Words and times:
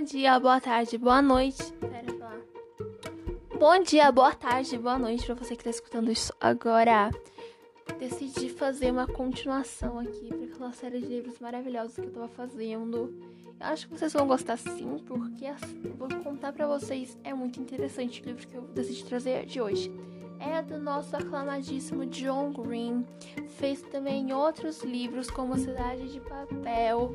Bom 0.00 0.04
dia, 0.04 0.40
boa 0.40 0.58
tarde, 0.58 0.96
boa 0.96 1.20
noite. 1.20 1.62
Pera 1.74 2.18
lá. 2.18 2.34
Bom 3.58 3.82
dia, 3.82 4.10
boa 4.10 4.34
tarde, 4.34 4.78
boa 4.78 4.98
noite 4.98 5.26
pra 5.26 5.34
você 5.34 5.54
que 5.54 5.62
tá 5.62 5.68
escutando 5.68 6.10
isso 6.10 6.32
agora. 6.40 7.10
Decidi 7.98 8.48
fazer 8.48 8.92
uma 8.92 9.06
continuação 9.06 9.98
aqui 9.98 10.28
para 10.28 10.46
aquela 10.46 10.72
série 10.72 11.00
de 11.00 11.06
livros 11.06 11.38
maravilhosos 11.38 11.96
que 11.96 12.00
eu 12.00 12.12
tava 12.12 12.28
fazendo. 12.28 13.14
Eu 13.60 13.66
acho 13.66 13.88
que 13.88 13.98
vocês 13.98 14.14
vão 14.14 14.26
gostar 14.26 14.56
sim, 14.56 15.04
porque 15.06 15.44
vou 15.98 16.08
contar 16.24 16.54
para 16.54 16.66
vocês, 16.66 17.18
é 17.22 17.34
muito 17.34 17.60
interessante 17.60 18.22
o 18.22 18.24
livro 18.24 18.48
que 18.48 18.54
eu 18.54 18.62
decidi 18.68 19.04
trazer 19.04 19.44
de 19.44 19.60
hoje. 19.60 19.92
É 20.40 20.62
do 20.62 20.78
nosso 20.78 21.14
aclamadíssimo 21.14 22.06
John 22.06 22.54
Green. 22.54 23.04
Fez 23.58 23.82
também 23.82 24.32
outros 24.32 24.82
livros 24.82 25.30
como 25.30 25.58
Cidade 25.58 26.10
de 26.10 26.20
Papel, 26.20 27.14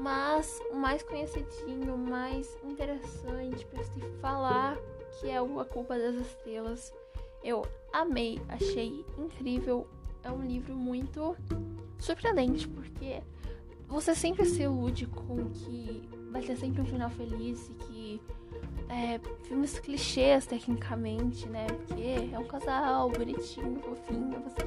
mas 0.00 0.60
o 0.70 0.76
mais 0.76 1.02
conhecidinho, 1.02 1.94
o 1.94 1.98
mais 1.98 2.58
interessante 2.64 3.66
para 3.66 3.84
se 3.84 4.00
falar, 4.20 4.76
que 5.18 5.28
é 5.28 5.40
o 5.40 5.60
A 5.60 5.64
Culpa 5.64 5.98
das 5.98 6.14
Estrelas. 6.14 6.92
Eu 7.44 7.66
amei, 7.92 8.40
achei 8.48 9.04
incrível. 9.18 9.86
É 10.22 10.30
um 10.30 10.42
livro 10.42 10.74
muito 10.74 11.36
surpreendente, 11.98 12.66
porque 12.68 13.22
você 13.88 14.14
sempre 14.14 14.44
se 14.46 14.62
ilude 14.62 15.06
com 15.06 15.50
que 15.50 16.08
vai 16.30 16.42
ter 16.42 16.56
sempre 16.56 16.80
um 16.80 16.86
final 16.86 17.10
feliz 17.10 17.68
e 17.68 17.74
que 17.74 18.22
é, 18.88 19.20
filmes 19.44 19.78
clichês 19.78 20.46
tecnicamente, 20.46 21.48
né? 21.48 21.66
Porque 21.66 22.32
é 22.32 22.38
um 22.38 22.46
casal 22.46 23.10
bonitinho, 23.10 23.80
fofinho, 23.80 24.40
você 24.40 24.59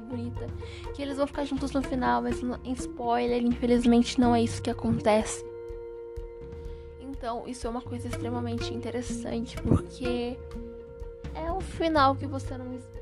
bonita, 0.00 0.46
que 0.94 1.02
eles 1.02 1.16
vão 1.16 1.26
ficar 1.26 1.44
juntos 1.44 1.72
no 1.72 1.82
final, 1.82 2.22
mas 2.22 2.42
em 2.42 2.72
spoiler, 2.72 3.42
infelizmente 3.42 4.20
não 4.20 4.34
é 4.34 4.42
isso 4.42 4.62
que 4.62 4.70
acontece. 4.70 5.44
Então, 7.00 7.46
isso 7.46 7.66
é 7.66 7.70
uma 7.70 7.82
coisa 7.82 8.08
extremamente 8.08 8.72
interessante, 8.74 9.56
porque 9.62 10.36
é 11.34 11.50
um 11.50 11.60
final 11.60 12.14
que 12.14 12.26
você 12.26 12.56
não 12.56 12.74
espera 12.74 12.96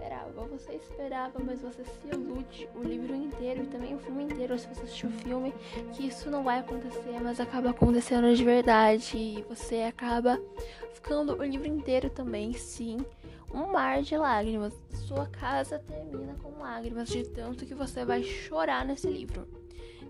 você 0.55 0.75
esperava, 0.75 1.41
mas 1.45 1.61
você 1.61 1.85
se 1.85 2.09
ilude 2.09 2.69
o 2.75 2.83
livro 2.83 3.15
inteiro 3.15 3.65
e 3.65 3.67
também 3.67 3.95
o 3.95 3.99
filme 3.99 4.25
inteiro, 4.25 4.57
se 4.59 4.69
você 4.69 4.83
assistir 4.83 5.07
o 5.07 5.11
filme, 5.11 5.53
que 5.93 6.07
isso 6.07 6.31
não 6.31 6.45
vai 6.45 6.61
acontecer, 6.61 7.21
mas 7.21 7.41
acaba 7.41 7.71
acontecendo 7.71 8.35
de 8.35 8.45
verdade. 8.45 9.17
E 9.17 9.45
você 9.49 9.83
acaba 9.83 10.41
ficando 10.93 11.37
o 11.37 11.45
livro 11.45 11.67
inteiro 11.67 12.09
também, 12.09 12.53
sim, 12.53 12.99
um 13.55 13.73
mar 13.73 14.03
de 14.03 14.17
lágrimas. 14.17 14.75
Sua 14.91 15.27
casa 15.27 15.79
termina 15.79 16.35
com 16.43 16.59
lágrimas 16.59 17.09
de 17.09 17.25
tanto 17.25 17.65
que 17.65 17.75
você 17.75 18.05
vai 18.05 18.23
chorar 18.23 18.85
nesse 18.85 19.07
livro. 19.07 19.47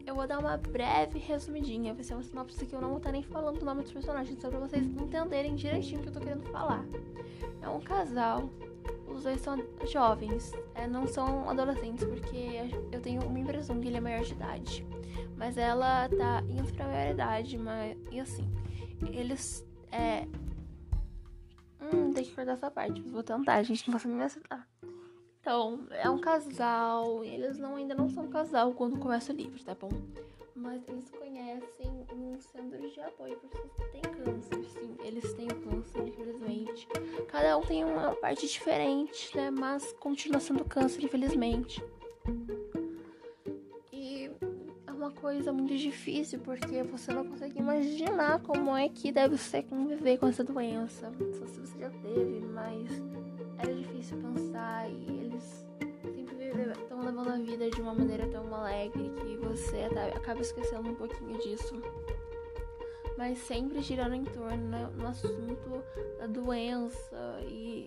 Eu 0.06 0.14
vou 0.14 0.26
dar 0.26 0.38
uma 0.38 0.56
breve 0.56 1.18
resumidinha, 1.18 1.94
vai 1.94 2.04
ser 2.04 2.14
uma 2.14 2.22
sinopse 2.22 2.66
que 2.66 2.74
eu 2.74 2.80
não 2.80 2.88
vou 2.88 2.98
estar 2.98 3.12
nem 3.12 3.22
falando 3.22 3.62
o 3.62 3.64
nome 3.64 3.82
dos 3.82 3.92
personagens, 3.92 4.38
só 4.40 4.48
pra 4.50 4.58
vocês 4.58 4.86
entenderem 4.86 5.54
direitinho 5.54 6.00
o 6.00 6.02
que 6.02 6.08
eu 6.08 6.12
tô 6.12 6.20
querendo 6.20 6.42
falar. 6.50 6.84
É 7.62 7.68
um 7.68 7.80
casal 7.80 8.50
os 9.06 9.22
dois 9.22 9.40
são 9.40 9.62
jovens, 9.86 10.52
é, 10.74 10.86
não 10.86 11.06
são 11.06 11.48
adolescentes, 11.48 12.04
porque 12.04 12.70
eu 12.90 13.00
tenho 13.00 13.22
uma 13.22 13.38
impressão 13.38 13.80
que 13.80 13.88
ele 13.88 13.96
é 13.96 14.00
maior 14.00 14.22
de 14.22 14.32
idade. 14.32 14.86
Mas 15.36 15.56
ela 15.56 16.08
tá 16.08 16.42
indo 16.48 16.72
pra 16.72 16.86
maior 16.86 17.12
idade, 17.12 17.56
mas. 17.56 17.96
E 18.10 18.20
assim, 18.20 18.48
eles. 19.12 19.66
É... 19.90 20.26
Hum, 21.92 22.12
tem 22.12 22.24
que 22.24 22.34
cortar 22.34 22.52
essa 22.52 22.70
parte, 22.70 23.00
vou 23.02 23.22
tentar, 23.22 23.54
a 23.54 23.62
gente 23.62 23.88
não 23.90 23.98
vai 23.98 24.12
me 24.12 24.22
acertar. 24.22 24.68
Então, 25.40 25.86
é 25.90 26.08
um 26.08 26.18
casal, 26.18 27.22
eles 27.22 27.58
não, 27.58 27.76
ainda 27.76 27.94
não 27.94 28.08
são 28.08 28.28
casal 28.28 28.72
quando 28.72 28.98
começa 28.98 29.32
o 29.32 29.36
livro, 29.36 29.62
tá 29.62 29.74
bom? 29.74 29.90
Mas 30.56 30.82
eles 30.88 31.10
conhecem 31.10 32.06
um 32.14 32.40
centro 32.40 32.90
de 32.90 33.00
apoio 33.00 33.36
para 33.36 33.48
pessoas 33.50 33.72
que 33.74 33.84
têm 33.90 34.00
câncer, 34.00 34.64
sim, 34.64 34.96
eles 35.02 35.34
têm 35.34 35.48
câncer, 35.48 36.08
infelizmente. 36.08 36.88
Cada 37.28 37.58
um 37.58 37.60
tem 37.60 37.84
uma 37.84 38.14
parte 38.14 38.46
diferente, 38.46 39.36
né? 39.36 39.50
Mas 39.50 39.92
continua 39.94 40.40
sendo 40.40 40.64
câncer, 40.64 41.04
infelizmente. 41.04 41.84
Uma 45.04 45.12
coisa 45.12 45.52
muito 45.52 45.76
difícil 45.76 46.38
porque 46.38 46.82
você 46.82 47.12
não 47.12 47.26
consegue 47.26 47.58
imaginar 47.58 48.40
como 48.40 48.74
é 48.74 48.88
que 48.88 49.12
deve 49.12 49.36
ser 49.36 49.62
conviver 49.64 50.16
com 50.16 50.28
essa 50.28 50.42
doença. 50.42 51.12
Só 51.38 51.46
se 51.46 51.60
você 51.60 51.78
já 51.78 51.90
teve, 51.90 52.40
mas 52.40 52.90
é 53.58 53.70
difícil 53.70 54.16
pensar 54.16 54.90
e 54.90 55.26
eles 55.26 55.66
sempre 56.02 56.72
estão 56.72 57.04
levando 57.04 57.28
a 57.28 57.36
vida 57.36 57.68
de 57.68 57.82
uma 57.82 57.92
maneira 57.92 58.26
tão 58.28 58.54
alegre 58.54 59.10
que 59.10 59.36
você 59.46 59.82
acaba 60.16 60.40
esquecendo 60.40 60.88
um 60.88 60.94
pouquinho 60.94 61.36
disso. 61.38 61.74
Mas 63.18 63.36
sempre 63.36 63.82
girando 63.82 64.14
em 64.14 64.24
torno 64.24 64.56
né, 64.56 64.88
no 64.96 65.06
assunto 65.06 65.84
da 66.18 66.26
doença 66.26 67.42
e 67.46 67.86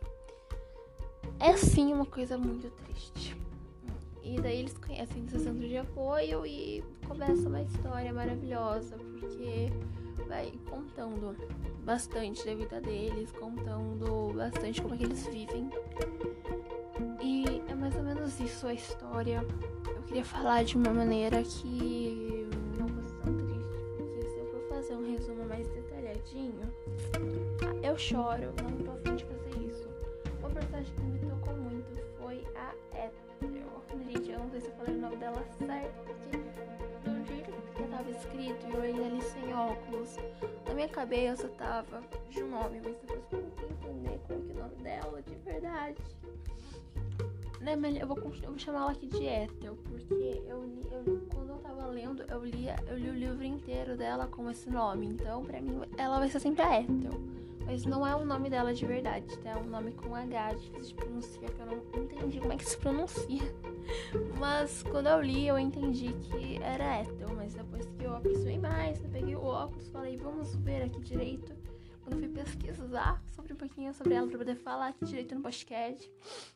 é 1.39 1.57
sim 1.57 1.91
uma 1.91 2.05
coisa 2.05 2.37
muito 2.37 2.69
triste. 2.83 3.35
E 4.27 4.41
daí 4.41 4.59
eles 4.59 4.77
conhecem 4.77 5.23
esse 5.23 5.39
centro 5.39 5.65
de 5.65 5.77
apoio 5.77 6.45
e 6.45 6.83
começa 7.07 7.47
uma 7.47 7.61
história 7.61 8.11
maravilhosa, 8.11 8.97
porque 8.97 9.71
vai 10.27 10.51
contando 10.69 11.33
bastante 11.85 12.45
da 12.45 12.53
vida 12.53 12.81
deles, 12.81 13.31
contando 13.31 14.33
bastante 14.35 14.81
como 14.81 14.95
é 14.95 14.97
que 14.97 15.05
eles 15.05 15.25
vivem. 15.27 15.69
E 17.21 17.45
é 17.69 17.73
mais 17.73 17.95
ou 17.95 18.03
menos 18.03 18.37
isso 18.41 18.67
a 18.67 18.73
história. 18.73 19.45
Eu 19.87 20.01
queria 20.03 20.25
falar 20.25 20.65
de 20.65 20.75
uma 20.75 20.91
maneira 20.93 21.41
que 21.43 22.49
não 22.77 22.89
fosse 22.89 23.15
tão 23.23 23.33
triste, 23.33 23.77
porque 23.97 24.21
se 24.23 24.39
eu 24.39 24.45
for 24.51 24.75
fazer 24.75 24.95
um 24.95 25.09
resumo 25.09 25.45
mais 25.45 25.65
detalhadinho, 25.69 26.73
eu 27.81 27.97
choro, 27.97 28.53
personagem 30.77 30.93
que 30.93 31.01
me 31.01 31.19
tocou 31.19 31.53
muito 31.55 31.87
foi 32.19 32.45
a 32.55 32.73
Ethel. 32.95 33.17
Gente, 34.05 34.31
eu 34.31 34.39
não 34.39 34.49
sei 34.51 34.61
se 34.61 34.67
eu 34.67 34.73
falei 34.73 34.95
o 34.95 35.01
nome 35.01 35.15
dela 35.17 35.43
certo, 35.57 36.03
porque 36.05 36.37
do 37.09 37.25
jeito 37.25 37.51
que 37.51 37.83
tava 37.83 38.09
escrito, 38.09 38.67
eu 38.67 38.81
ainda 38.81 39.05
ali 39.05 39.21
sem 39.21 39.53
óculos, 39.53 40.15
na 40.67 40.73
minha 40.73 40.89
cabeça 40.89 41.47
tava 41.49 42.01
de 42.29 42.43
um 42.43 42.49
nome, 42.49 42.81
mas 42.83 42.95
depois 42.97 43.23
eu 43.31 43.39
não 43.39 43.69
entender 43.69 44.19
qual 44.27 44.39
que 44.39 44.51
é 44.51 44.53
o 44.53 44.57
nome 44.57 44.75
dela 44.83 45.21
de 45.21 45.35
verdade 45.35 46.03
né, 47.59 47.73
eu 47.99 48.07
vou, 48.07 48.17
eu 48.17 48.49
vou 48.49 48.59
chamar 48.59 48.81
ela 48.83 48.91
aqui 48.91 49.07
de 49.07 49.25
Ethel, 49.25 49.75
porque 49.89 50.41
eu, 50.47 50.63
li, 50.63 50.87
eu 50.89 51.27
quando 51.33 51.49
eu 51.49 51.57
tava 51.57 51.87
lendo, 51.87 52.23
eu 52.23 52.45
lia, 52.45 52.75
eu 52.87 52.97
li 52.97 53.09
o 53.09 53.13
livro 53.13 53.43
inteiro 53.43 53.97
dela 53.97 54.27
com 54.27 54.49
esse 54.49 54.69
nome. 54.69 55.07
Então, 55.07 55.43
pra 55.43 55.59
mim, 55.59 55.81
ela 55.97 56.19
vai 56.19 56.29
ser 56.29 56.39
sempre 56.39 56.61
a 56.61 56.79
Ethel. 56.79 57.11
Mas 57.67 57.85
não 57.85 58.07
é 58.07 58.15
o 58.15 58.25
nome 58.25 58.49
dela 58.49 58.73
de 58.73 58.85
verdade, 58.85 59.37
tá? 59.39 59.51
É 59.51 59.57
um 59.57 59.65
nome 59.65 59.91
com 59.91 60.15
H, 60.15 60.53
difícil 60.53 60.81
de 60.81 60.95
pronunciar, 60.95 61.51
que 61.51 61.59
eu 61.59 61.65
não 61.65 62.03
entendi 62.03 62.39
como 62.39 62.53
é 62.53 62.55
que 62.55 62.65
se 62.65 62.77
pronuncia. 62.77 63.53
Mas 64.39 64.83
quando 64.83 65.07
eu 65.07 65.21
li, 65.21 65.45
eu 65.45 65.59
entendi 65.59 66.13
que 66.13 66.57
era 66.63 67.01
Ethel. 67.01 67.35
Mas 67.35 67.53
depois 67.53 67.85
que 67.85 68.05
eu 68.05 68.15
aproximei 68.15 68.57
mais, 68.57 69.03
eu 69.03 69.09
peguei 69.09 69.35
o 69.35 69.43
óculos, 69.43 69.89
falei, 69.89 70.15
vamos 70.15 70.55
ver 70.55 70.83
aqui 70.83 71.01
direito 71.01 71.53
quando 72.07 72.23
eu 72.23 72.29
fui 72.29 72.29
pesquisar 72.29 73.21
sobre 73.35 73.51
um 73.51 73.57
pouquinho 73.57 73.93
sobre 73.93 74.13
ela 74.13 74.27
pra 74.27 74.37
poder 74.37 74.55
falar 74.55 74.87
aqui 74.87 75.03
direito 75.03 75.35
no 75.35 75.41
podcast, 75.41 76.09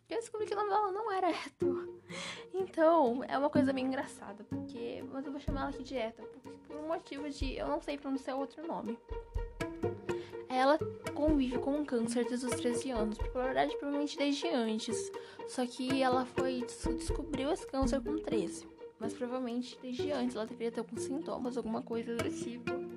eu 0.10 0.18
descobri 0.18 0.48
que 0.48 0.54
o 0.54 0.56
nome 0.56 0.70
dela 0.70 0.92
não 0.94 1.12
era 1.12 1.30
Eto. 1.30 2.02
Então, 2.54 3.24
é 3.28 3.38
uma 3.38 3.50
coisa 3.50 3.72
meio 3.72 3.88
engraçada, 3.88 4.44
porque. 4.44 5.04
Mas 5.12 5.26
eu 5.26 5.32
vou 5.32 5.40
chamar 5.40 5.62
ela 5.62 5.70
aqui 5.70 5.84
de 5.84 5.96
Eto, 5.96 6.22
porque 6.24 6.58
por 6.68 6.76
um 6.78 6.88
motivo 6.88 7.30
de 7.30 7.56
eu 7.56 7.68
não 7.68 7.82
sei 7.82 7.98
pronunciar 7.98 8.38
outro 8.38 8.66
nome. 8.66 8.98
Ela 10.52 10.78
convive 11.14 11.58
com 11.60 11.78
um 11.78 11.86
câncer 11.86 12.26
desde 12.26 12.46
os 12.46 12.54
13 12.54 12.92
anos, 12.92 13.18
na 13.18 13.42
verdade, 13.42 13.76
provavelmente 13.78 14.18
desde 14.18 14.48
antes. 14.50 15.12
Só 15.48 15.66
que 15.66 16.02
ela 16.02 16.26
foi 16.26 16.66
descobriu 16.98 17.52
esse 17.52 17.66
câncer 17.66 18.02
com 18.02 18.18
13. 18.18 18.68
Mas 19.00 19.14
provavelmente 19.14 19.80
desde 19.82 20.12
antes 20.12 20.36
ela 20.36 20.46
deveria 20.46 20.72
ter 20.72 20.82
alguns 20.82 21.04
sintomas, 21.04 21.58
alguma 21.58 21.82
coisa 21.82 22.16
do 22.16 22.30
tipo 22.30 22.92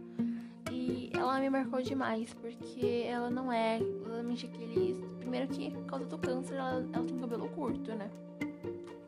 ela 1.24 1.40
me 1.40 1.50
marcou 1.50 1.80
demais, 1.80 2.32
porque 2.34 3.04
ela 3.06 3.30
não 3.30 3.52
é 3.52 3.80
exatamente 3.80 4.46
aquele. 4.46 4.94
Primeiro 5.18 5.48
que, 5.48 5.70
por 5.70 5.84
causa 5.86 6.04
do 6.04 6.18
câncer, 6.18 6.54
ela, 6.54 6.86
ela 6.92 7.04
tem 7.04 7.18
cabelo 7.18 7.48
curto, 7.48 7.94
né? 7.94 8.10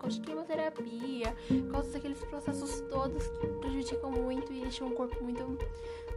De 0.06 0.20
quimioterapia, 0.20 1.34
por 1.48 1.72
causa 1.72 1.90
daqueles 1.90 2.22
processos 2.26 2.80
todos 2.82 3.26
que 3.26 3.46
prejudicam 3.60 4.12
muito 4.12 4.52
e 4.52 4.60
deixam 4.60 4.86
o 4.86 4.92
corpo 4.92 5.20
muito 5.22 5.58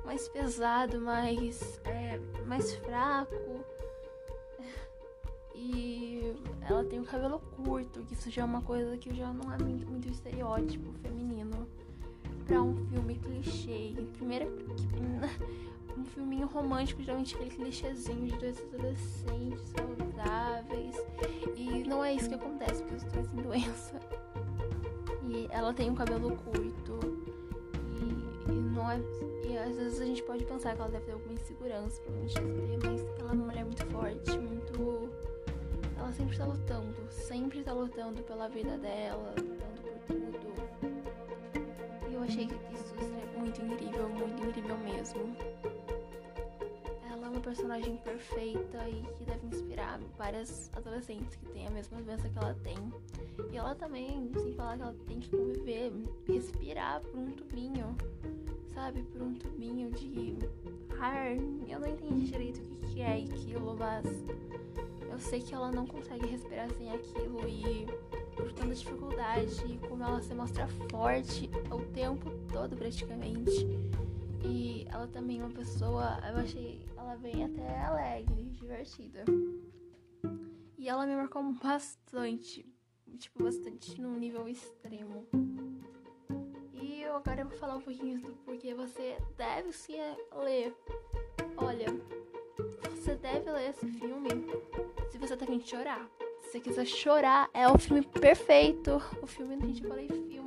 mais 0.05 0.27
pesado, 0.27 0.99
mais, 0.99 1.79
é, 1.85 2.19
mais 2.45 2.73
fraco. 2.75 3.63
E 5.55 6.35
ela 6.61 6.83
tem 6.85 6.99
o 6.99 7.03
cabelo 7.03 7.39
curto, 7.39 8.01
que 8.03 8.13
isso 8.13 8.29
já 8.29 8.43
é 8.43 8.45
uma 8.45 8.61
coisa 8.61 8.97
que 8.97 9.13
já 9.13 9.31
não 9.33 9.51
é 9.53 9.57
muito, 9.57 9.87
muito 9.87 10.07
estereótipo 10.07 10.91
feminino 11.01 11.67
para 12.45 12.61
um 12.61 12.75
filme 12.87 13.15
clichê. 13.15 13.93
Primeiro 14.17 14.47
um 15.97 16.05
filminho 16.05 16.47
romântico, 16.47 17.03
geralmente 17.03 17.35
aquele 17.35 17.51
clichêzinho 17.51 18.25
de 18.25 18.37
dois 18.37 18.59
adolescentes 18.61 19.73
saudáveis. 19.75 20.95
E 21.55 21.83
não 21.87 22.03
é 22.03 22.13
isso 22.13 22.29
que 22.29 22.35
acontece, 22.35 22.81
porque 22.83 22.95
os 22.95 23.03
dois 23.03 23.27
têm 23.27 23.41
doença. 23.41 23.99
E 25.27 25.47
ela 25.51 25.73
tem 25.73 25.89
um 25.89 25.95
cabelo 25.95 26.35
curto. 26.37 27.08
E, 29.43 29.57
às 29.57 29.75
vezes 29.75 30.01
a 30.01 30.05
gente 30.05 30.23
pode 30.23 30.45
pensar 30.45 30.75
que 30.75 30.81
ela 30.81 30.89
deve 30.89 31.05
ter 31.05 31.11
alguma 31.13 31.33
insegurança, 31.33 32.01
provavelmente 32.01 32.87
mas 32.87 33.01
ela 33.19 33.31
é 33.31 33.33
uma 33.33 33.45
mulher 33.45 33.65
muito 33.65 33.85
forte, 33.87 34.37
muito. 34.37 35.09
Ela 35.97 36.11
sempre 36.13 36.37
tá 36.37 36.45
lutando, 36.45 36.95
sempre 37.09 37.63
tá 37.63 37.73
lutando 37.73 38.23
pela 38.23 38.47
vida 38.47 38.77
dela, 38.77 39.33
lutando 39.37 39.81
por 39.81 40.39
tudo. 40.39 40.49
E 42.09 42.13
eu 42.13 42.23
achei 42.23 42.47
que 42.47 42.55
isso 42.73 42.95
é 42.95 43.39
muito 43.39 43.61
incrível, 43.61 44.09
muito 44.09 44.43
incrível 44.43 44.77
mesmo. 44.77 45.35
Personagem 47.49 47.97
perfeita 47.97 48.87
e 48.87 49.01
que 49.17 49.25
deve 49.25 49.47
inspirar 49.47 49.99
várias 50.15 50.69
adolescentes 50.75 51.35
que 51.35 51.47
têm 51.47 51.65
a 51.65 51.71
mesma 51.71 51.99
doença 51.99 52.29
que 52.29 52.37
ela 52.37 52.53
tem. 52.63 52.77
E 53.51 53.57
ela 53.57 53.73
também, 53.73 54.31
sem 54.35 54.53
falar 54.53 54.77
que 54.77 54.83
ela 54.83 54.95
tem 55.07 55.19
que 55.19 55.35
conviver, 55.35 55.91
respirar 56.27 57.01
por 57.01 57.17
um 57.17 57.31
tubinho, 57.31 57.97
sabe? 58.71 59.01
Por 59.01 59.23
um 59.23 59.33
tubinho 59.33 59.89
de 59.89 60.37
ar. 60.99 61.35
Eu 61.67 61.79
não 61.79 61.87
entendi 61.87 62.27
direito 62.27 62.61
o 62.61 62.63
que, 62.85 62.93
que 62.93 63.01
é 63.01 63.15
aquilo, 63.15 63.75
mas 63.75 64.05
eu 65.11 65.17
sei 65.17 65.41
que 65.41 65.55
ela 65.55 65.71
não 65.71 65.87
consegue 65.87 66.27
respirar 66.27 66.69
sem 66.75 66.91
aquilo 66.91 67.49
e 67.49 67.87
por 68.35 68.53
tanta 68.53 68.75
dificuldade 68.75 69.59
e 69.65 69.79
como 69.87 70.03
ela 70.03 70.21
se 70.21 70.35
mostra 70.35 70.67
forte 70.91 71.49
o 71.71 71.81
tempo 71.93 72.29
todo 72.53 72.77
praticamente. 72.77 73.67
E 74.43 74.85
ela 74.91 75.07
também 75.07 75.39
é 75.39 75.43
uma 75.43 75.49
pessoa, 75.49 76.19
eu 76.29 76.37
achei 76.37 76.79
ela 76.99 77.15
bem 77.15 77.45
até 77.45 77.79
alegre, 77.85 78.49
divertida. 78.49 79.23
E 80.77 80.87
ela 80.87 81.05
me 81.05 81.15
marcou 81.15 81.41
bastante, 81.53 82.65
tipo, 83.17 83.43
bastante 83.43 83.99
num 83.99 84.17
nível 84.17 84.47
extremo. 84.47 85.25
E 86.73 87.01
eu 87.01 87.15
agora 87.15 87.45
vou 87.45 87.57
falar 87.57 87.77
um 87.77 87.81
pouquinho 87.81 88.19
do 88.21 88.33
porquê 88.45 88.73
você 88.73 89.17
deve 89.37 89.71
sim 89.71 89.97
ler. 90.43 90.75
Olha, 91.57 91.87
você 92.91 93.15
deve 93.15 93.49
ler 93.49 93.69
esse 93.69 93.87
filme 93.87 94.29
se 95.09 95.17
você 95.17 95.35
tá 95.35 95.45
querendo 95.45 95.67
chorar. 95.67 96.09
Se 96.41 96.51
você 96.51 96.59
quiser 96.59 96.85
chorar, 96.85 97.49
é 97.53 97.67
o 97.67 97.77
filme 97.77 98.01
perfeito. 98.01 99.01
O 99.21 99.27
filme, 99.27 99.55
gente, 99.59 99.83
eu 99.83 99.89
falei 99.89 100.07
filme. 100.07 100.38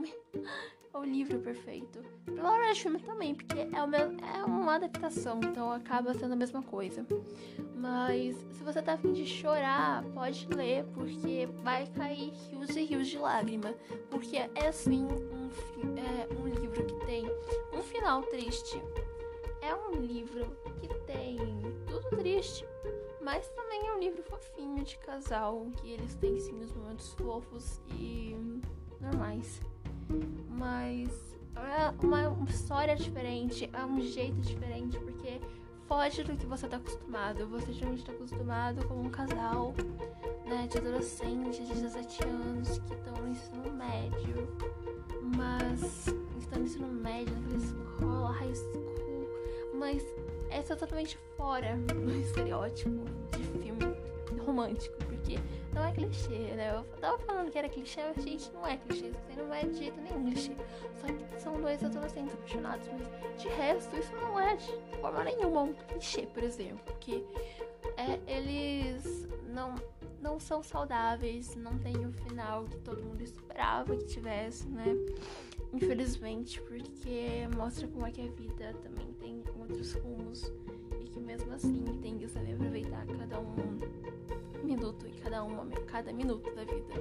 O 1.02 1.04
livro 1.04 1.40
perfeito. 1.40 2.00
Provavelmente 2.24 2.80
filme 2.80 3.00
também, 3.00 3.34
porque 3.34 3.58
é, 3.58 3.82
uma, 3.82 3.96
é 3.96 4.44
uma 4.44 4.76
adaptação, 4.76 5.40
então 5.42 5.72
acaba 5.72 6.14
sendo 6.14 6.34
a 6.34 6.36
mesma 6.36 6.62
coisa. 6.62 7.04
Mas 7.74 8.36
se 8.52 8.62
você 8.62 8.80
tá 8.80 8.92
afim 8.92 9.12
de 9.12 9.26
chorar, 9.26 10.04
pode 10.14 10.46
ler, 10.54 10.84
porque 10.94 11.48
vai 11.64 11.88
cair 11.88 12.30
rios 12.30 12.76
e 12.76 12.84
rios 12.84 13.08
de 13.08 13.18
lágrima. 13.18 13.74
Porque 14.10 14.36
é 14.36 14.70
sim 14.70 15.04
um, 15.04 15.50
é, 15.98 16.32
um 16.40 16.46
livro 16.46 16.86
que 16.86 17.04
tem 17.04 17.24
um 17.72 17.82
final 17.82 18.22
triste. 18.22 18.80
É 19.60 19.74
um 19.74 20.00
livro 20.00 20.56
que 20.80 20.86
tem 21.04 21.36
tudo 21.88 22.16
triste, 22.16 22.64
mas 23.20 23.48
também 23.50 23.88
é 23.88 23.92
um 23.92 23.98
livro 23.98 24.22
fofinho 24.22 24.84
de 24.84 24.96
casal, 24.98 25.66
que 25.78 25.90
eles 25.90 26.14
têm 26.14 26.38
sim 26.38 26.60
os 26.60 26.72
momentos 26.72 27.12
fofos 27.14 27.82
e 27.98 28.36
normais. 29.00 29.60
Mas 30.48 31.08
é 31.56 31.92
uma 32.04 32.44
história 32.48 32.96
diferente, 32.96 33.68
é 33.72 33.84
um 33.84 34.00
jeito 34.00 34.40
diferente, 34.40 34.98
porque 34.98 35.40
foge 35.86 36.24
do 36.24 36.36
que 36.36 36.46
você 36.46 36.66
tá 36.66 36.76
acostumado. 36.76 37.46
Você 37.48 37.72
geralmente 37.72 38.04
tá 38.04 38.12
acostumado 38.12 38.86
com 38.86 38.94
um 38.94 39.10
casal, 39.10 39.74
né, 40.46 40.66
de 40.70 40.78
adolescentes 40.78 41.68
de 41.68 41.74
17 41.74 42.24
anos 42.24 42.78
que 42.78 42.94
estão 42.94 43.14
no 43.14 43.28
ensino 43.28 43.72
médio, 43.72 44.48
mas 45.36 46.06
estão 46.38 46.58
no 46.58 46.64
ensino 46.64 46.88
médio, 46.88 47.34
naquela 47.34 47.56
escola, 47.56 48.30
high 48.32 48.54
school, 48.54 49.28
mas 49.74 50.02
é 50.50 50.62
totalmente 50.62 51.18
fora 51.36 51.76
do 51.76 52.10
estereótipo 52.20 53.04
de 53.36 53.44
filme 53.60 53.96
romântico, 54.44 54.96
não 55.72 55.84
é 55.84 55.92
clichê, 55.92 56.54
né? 56.54 56.74
Eu 56.76 56.84
tava 56.98 57.18
falando 57.18 57.50
que 57.50 57.58
era 57.58 57.68
clichê, 57.68 58.00
mas 58.14 58.24
gente, 58.24 58.52
não 58.52 58.66
é 58.66 58.76
clichê, 58.76 59.08
isso 59.08 59.38
não 59.38 59.54
é 59.54 59.64
de 59.64 59.74
jeito 59.74 60.00
nenhum 60.00 60.30
clichê. 60.30 60.56
Só 61.00 61.06
que 61.06 61.40
são 61.40 61.60
dois 61.60 61.82
adolescentes 61.82 62.34
apaixonados, 62.34 62.88
mas 62.88 63.40
de 63.40 63.48
resto, 63.48 63.96
isso 63.96 64.12
não 64.16 64.38
é 64.38 64.56
de 64.56 64.72
forma 65.00 65.24
nenhuma 65.24 65.62
um 65.62 65.72
clichê, 65.72 66.26
por 66.26 66.42
exemplo, 66.42 66.80
porque 66.84 67.24
é, 67.96 68.20
eles 68.26 69.28
não, 69.52 69.74
não 70.20 70.38
são 70.38 70.62
saudáveis, 70.62 71.54
não 71.56 71.78
tem 71.78 72.06
o 72.06 72.12
final 72.12 72.64
que 72.64 72.78
todo 72.78 73.02
mundo 73.02 73.22
esperava 73.22 73.96
que 73.96 74.04
tivesse, 74.06 74.66
né? 74.68 74.94
Infelizmente, 75.72 76.60
porque 76.62 77.48
mostra 77.56 77.88
como 77.88 78.06
é 78.06 78.10
que 78.10 78.20
a 78.20 78.30
vida 78.30 78.74
também 78.82 79.12
tem 79.14 79.42
outros 79.58 79.94
rumos 79.94 80.52
e 81.00 81.04
que 81.04 81.18
mesmo 81.18 81.52
assim 81.52 81.82
tem 82.02 82.16
cada 85.92 86.10
minuto 86.10 86.50
da 86.54 86.64
vida. 86.64 86.94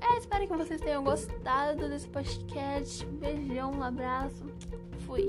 É, 0.00 0.18
espero 0.18 0.46
que 0.48 0.56
vocês 0.56 0.80
tenham 0.80 1.04
gostado 1.04 1.88
desse 1.88 2.08
podcast. 2.08 3.06
Beijão, 3.06 3.70
um 3.70 3.82
abraço. 3.84 4.44
Fui. 5.06 5.28